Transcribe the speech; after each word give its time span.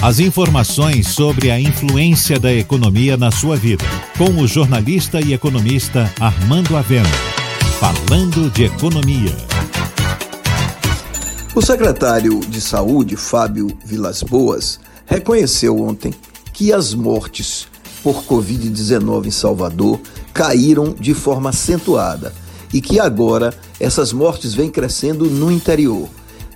As 0.00 0.20
informações 0.20 1.08
sobre 1.08 1.50
a 1.50 1.60
influência 1.60 2.38
da 2.38 2.54
economia 2.54 3.16
na 3.16 3.32
sua 3.32 3.56
vida, 3.56 3.84
com 4.16 4.30
o 4.40 4.46
jornalista 4.46 5.20
e 5.20 5.32
economista 5.32 6.08
Armando 6.20 6.76
Avena. 6.76 7.08
Falando 7.80 8.48
de 8.48 8.66
economia. 8.66 9.36
O 11.52 11.60
secretário 11.60 12.38
de 12.48 12.60
Saúde, 12.60 13.16
Fábio 13.16 13.76
Vilas 13.84 14.22
Boas, 14.22 14.78
reconheceu 15.04 15.76
ontem 15.76 16.14
que 16.52 16.72
as 16.72 16.94
mortes 16.94 17.66
por 18.00 18.22
Covid-19 18.22 19.26
em 19.26 19.30
Salvador 19.32 20.00
caíram 20.32 20.94
de 20.96 21.12
forma 21.12 21.50
acentuada 21.50 22.32
e 22.72 22.80
que 22.80 23.00
agora 23.00 23.52
essas 23.80 24.12
mortes 24.12 24.54
vêm 24.54 24.70
crescendo 24.70 25.24
no 25.24 25.50
interior. 25.50 26.08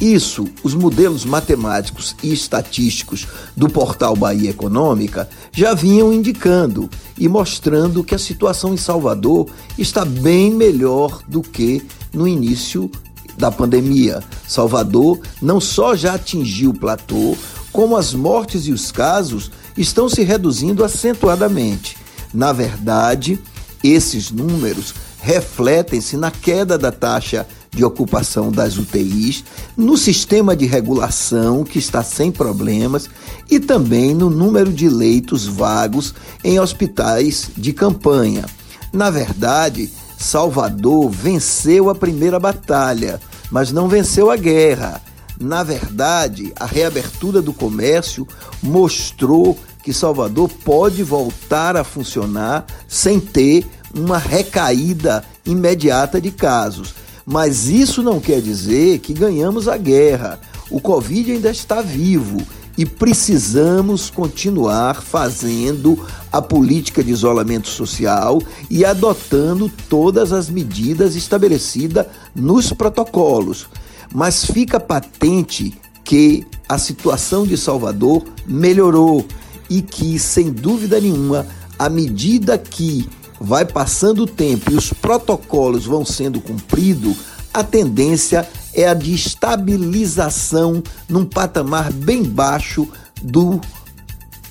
Isso, 0.00 0.46
os 0.62 0.74
modelos 0.74 1.24
matemáticos 1.24 2.16
e 2.22 2.32
estatísticos 2.32 3.26
do 3.56 3.68
portal 3.68 4.16
Bahia 4.16 4.50
Econômica 4.50 5.28
já 5.52 5.72
vinham 5.72 6.12
indicando 6.12 6.90
e 7.16 7.28
mostrando 7.28 8.02
que 8.02 8.14
a 8.14 8.18
situação 8.18 8.74
em 8.74 8.76
Salvador 8.76 9.48
está 9.78 10.04
bem 10.04 10.52
melhor 10.52 11.22
do 11.28 11.40
que 11.40 11.82
no 12.12 12.26
início 12.26 12.90
da 13.38 13.52
pandemia. 13.52 14.22
Salvador 14.48 15.20
não 15.40 15.60
só 15.60 15.94
já 15.94 16.14
atingiu 16.14 16.70
o 16.70 16.78
platô, 16.78 17.36
como 17.72 17.96
as 17.96 18.14
mortes 18.14 18.66
e 18.66 18.72
os 18.72 18.90
casos 18.90 19.50
estão 19.76 20.08
se 20.08 20.22
reduzindo 20.22 20.84
acentuadamente. 20.84 21.96
Na 22.32 22.52
verdade, 22.52 23.38
esses 23.82 24.30
números 24.30 24.94
refletem-se 25.24 26.18
na 26.18 26.30
queda 26.30 26.76
da 26.76 26.92
taxa 26.92 27.46
de 27.70 27.82
ocupação 27.82 28.52
das 28.52 28.76
UTIs, 28.76 29.42
no 29.74 29.96
sistema 29.96 30.54
de 30.54 30.66
regulação, 30.66 31.64
que 31.64 31.78
está 31.78 32.02
sem 32.02 32.30
problemas, 32.30 33.08
e 33.50 33.58
também 33.58 34.14
no 34.14 34.28
número 34.28 34.70
de 34.70 34.86
leitos 34.86 35.46
vagos 35.46 36.14
em 36.44 36.60
hospitais 36.60 37.50
de 37.56 37.72
campanha. 37.72 38.44
Na 38.92 39.08
verdade, 39.08 39.90
Salvador 40.18 41.08
venceu 41.08 41.88
a 41.88 41.94
primeira 41.94 42.38
batalha, 42.38 43.18
mas 43.50 43.72
não 43.72 43.88
venceu 43.88 44.30
a 44.30 44.36
guerra. 44.36 45.00
Na 45.40 45.62
verdade, 45.62 46.52
a 46.60 46.66
reabertura 46.66 47.40
do 47.40 47.52
comércio 47.52 48.28
mostrou 48.62 49.58
que 49.82 49.92
Salvador 49.92 50.50
pode 50.64 51.02
voltar 51.02 51.76
a 51.76 51.84
funcionar 51.84 52.66
sem 52.86 53.18
ter 53.18 53.66
uma 53.94 54.18
recaída 54.18 55.24
imediata 55.46 56.20
de 56.20 56.30
casos. 56.30 56.94
Mas 57.24 57.68
isso 57.68 58.02
não 58.02 58.20
quer 58.20 58.40
dizer 58.40 58.98
que 58.98 59.12
ganhamos 59.12 59.68
a 59.68 59.76
guerra. 59.76 60.40
O 60.70 60.80
Covid 60.80 61.32
ainda 61.32 61.50
está 61.50 61.80
vivo 61.80 62.38
e 62.76 62.84
precisamos 62.84 64.10
continuar 64.10 65.00
fazendo 65.00 65.98
a 66.32 66.42
política 66.42 67.02
de 67.04 67.12
isolamento 67.12 67.68
social 67.68 68.42
e 68.68 68.84
adotando 68.84 69.70
todas 69.88 70.32
as 70.32 70.50
medidas 70.50 71.14
estabelecidas 71.14 72.06
nos 72.34 72.72
protocolos. 72.72 73.68
Mas 74.12 74.44
fica 74.44 74.80
patente 74.80 75.74
que 76.02 76.44
a 76.68 76.78
situação 76.78 77.46
de 77.46 77.56
Salvador 77.56 78.24
melhorou 78.46 79.24
e 79.70 79.80
que, 79.80 80.18
sem 80.18 80.52
dúvida 80.52 81.00
nenhuma, 81.00 81.46
à 81.78 81.88
medida 81.88 82.58
que 82.58 83.08
vai 83.40 83.64
passando 83.64 84.22
o 84.22 84.26
tempo 84.26 84.72
e 84.72 84.76
os 84.76 84.92
protocolos 84.92 85.84
vão 85.84 86.04
sendo 86.04 86.40
cumpridos, 86.40 87.16
a 87.52 87.62
tendência 87.62 88.48
é 88.72 88.88
a 88.88 88.94
de 88.94 89.14
estabilização 89.14 90.82
num 91.08 91.24
patamar 91.24 91.92
bem 91.92 92.22
baixo 92.22 92.88
do 93.22 93.60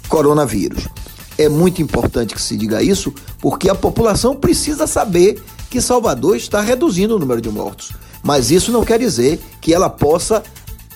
coronavírus. 0.08 0.88
É 1.38 1.50
muito 1.50 1.82
importante 1.82 2.36
que 2.36 2.42
se 2.42 2.56
diga 2.56 2.82
isso, 2.82 3.14
porque 3.40 3.70
a 3.70 3.76
população 3.76 4.36
precisa 4.36 4.88
saber 4.88 5.44
que 5.70 5.82
Salvador 5.82 6.38
está 6.38 6.62
reduzindo 6.62 7.16
o 7.16 7.20
número 7.20 7.42
de 7.42 7.50
mortos. 7.50 7.92
Mas 8.22 8.52
isso 8.52 8.72
não 8.72 8.86
quer 8.86 9.00
dizer 9.00 9.42
que 9.60 9.74
ela 9.74 9.90
possa 9.90 10.44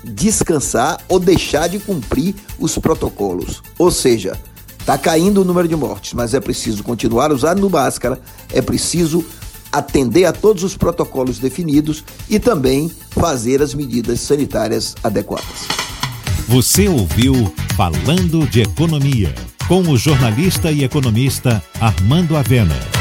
descansar 0.03 0.99
ou 1.09 1.19
deixar 1.19 1.67
de 1.67 1.79
cumprir 1.79 2.35
os 2.59 2.77
protocolos. 2.77 3.61
Ou 3.77 3.91
seja, 3.91 4.39
Está 4.87 4.97
caindo 4.97 5.41
o 5.41 5.43
número 5.43 5.67
de 5.67 5.75
mortes, 5.75 6.13
mas 6.13 6.33
é 6.33 6.39
preciso 6.39 6.81
continuar 6.81 7.29
usando 7.33 7.69
máscara, 7.69 8.21
é 8.53 8.61
preciso 8.61 9.21
atender 9.69 10.23
a 10.23 10.31
todos 10.31 10.63
os 10.63 10.77
protocolos 10.77 11.39
definidos 11.39 12.05
e 12.29 12.39
também 12.39 12.89
fazer 13.09 13.61
as 13.61 13.73
medidas 13.73 14.21
sanitárias 14.21 14.95
adequadas. 15.03 15.67
Você 16.47 16.87
ouviu 16.87 17.53
Falando 17.75 18.47
de 18.47 18.61
Economia, 18.61 19.35
com 19.67 19.81
o 19.81 19.97
jornalista 19.97 20.71
e 20.71 20.85
economista 20.85 21.61
Armando 21.81 22.37
Avena. 22.37 22.96